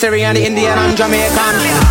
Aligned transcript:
The 0.00 0.46
Indian 0.46 0.78
and 0.78 0.96
Jamaican 0.96 1.89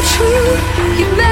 about 0.00 1.18
me, 1.18 1.29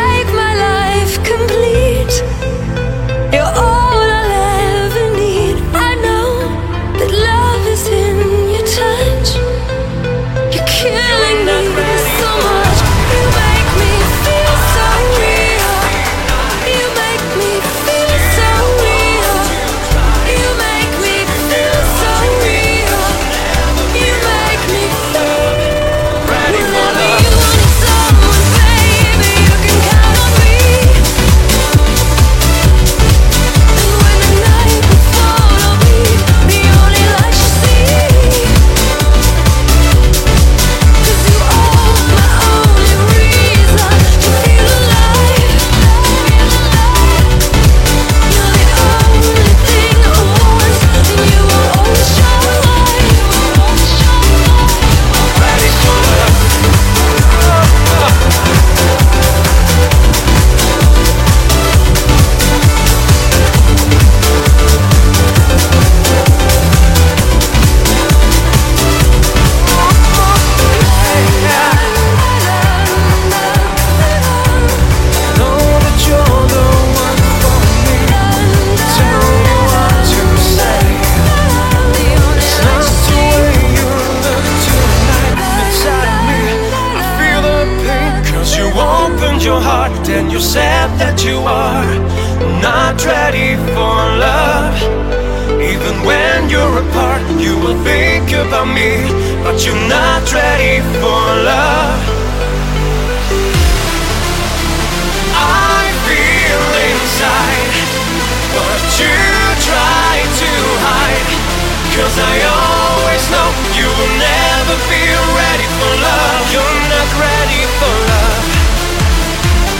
You 113.78 113.86
will 113.86 114.14
never 114.18 114.76
be 114.90 115.04
ready 115.38 115.68
for 115.78 115.92
love. 116.02 116.44
You're 116.50 116.80
not 116.90 117.08
ready 117.14 117.62
for 117.78 117.94
love. 118.10 118.44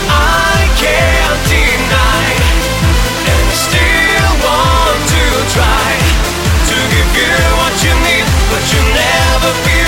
I 0.07 0.71
can't 0.79 1.41
deny, 1.51 2.31
and 3.27 3.47
still 3.67 4.33
want 4.47 5.01
to 5.15 5.25
try 5.51 5.91
to 6.71 6.77
give 6.95 7.11
you 7.19 7.35
what 7.59 7.75
you 7.83 7.95
need, 8.07 8.27
but 8.51 8.63
you 8.73 8.81
never. 8.95 9.88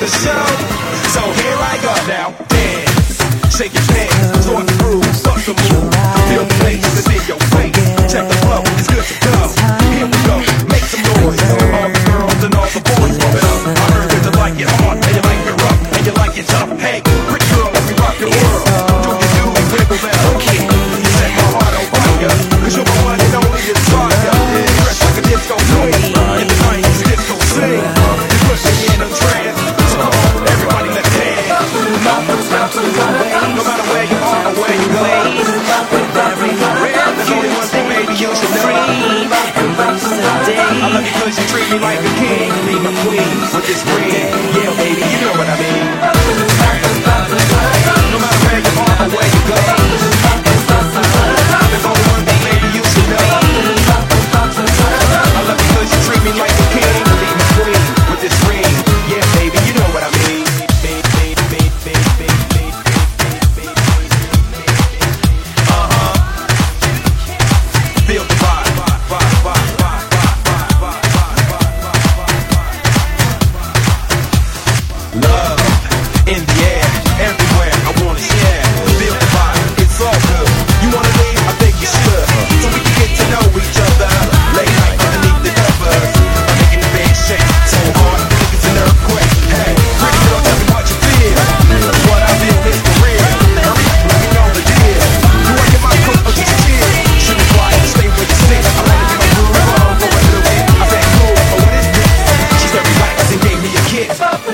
the 0.00 0.06
show. 0.06 0.46
So 1.12 1.20
here 1.20 1.58
I 1.60 1.76
go 1.84 1.92
now. 2.08 2.32
Dance, 2.48 3.54
shake 3.54 3.74
your 3.74 3.84
hands, 3.92 4.46
join 4.46 4.64
the 4.64 4.76
groove, 4.80 5.04
start 5.14 5.40
the 5.44 5.52
move. 5.52 5.92
Feel 6.28 6.44
the 6.44 6.54
place 6.60 6.80
to 6.80 7.02
see 7.04 7.20
your 7.28 7.49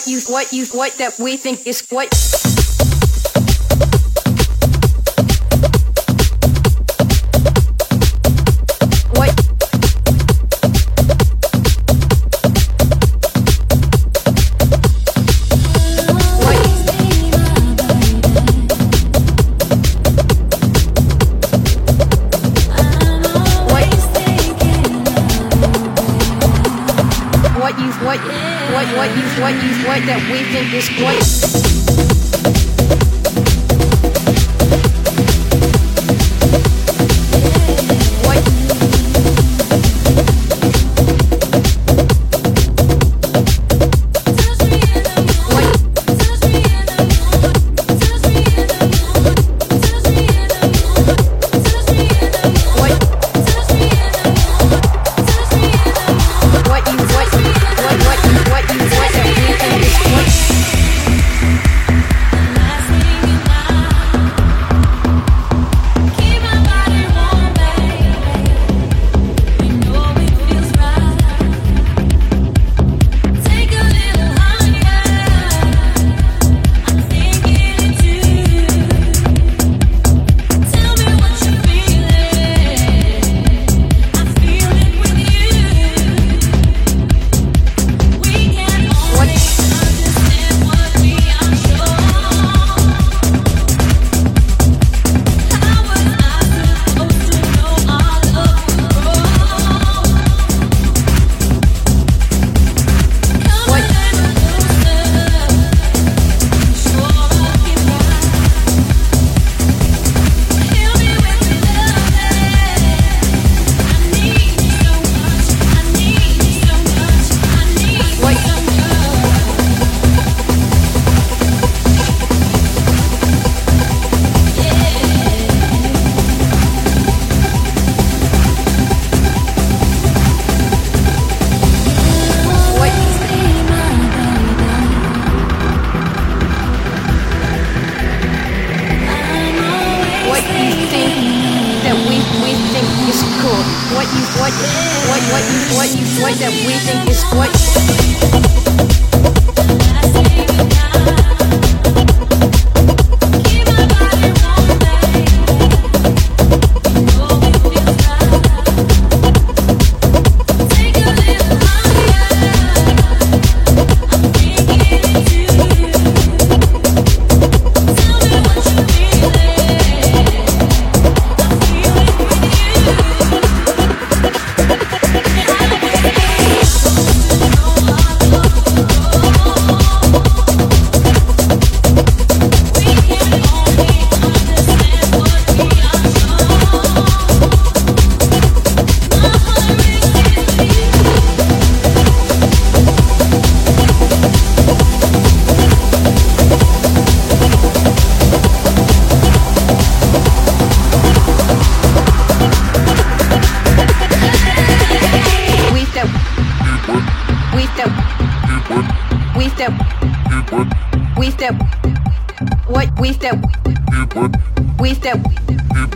what 0.00 0.08
you 0.08 0.20
what 0.32 0.52
you 0.52 0.66
what 0.72 0.92
that 0.98 1.18
we 1.18 1.36
think 1.36 1.66
is 1.66 1.86
what 1.90 2.10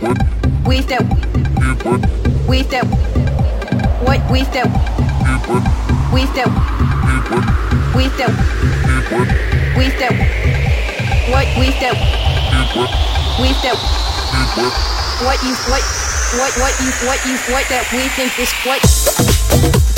we 0.05 0.81
that 0.81 1.01
we 2.47 2.61
that 2.61 2.85
what 4.05 4.21
we 4.29 4.43
that 4.53 4.67
we 6.13 6.21
that 6.35 6.45
we 7.95 8.05
that 8.13 8.29
we 9.75 9.89
that 9.97 10.13
what 11.31 11.47
we 11.57 11.65
that 11.81 11.95
we 13.41 13.49
that 13.65 13.77
what 15.25 15.39
you 15.41 15.53
what 15.73 15.83
what 16.37 16.51
what 16.59 16.73
you 16.81 16.91
what 17.07 17.19
you 17.25 17.35
what 17.51 17.65
that 17.69 17.85
we 17.91 18.03
think 18.13 18.31
is 18.39 18.51
what 18.61 19.94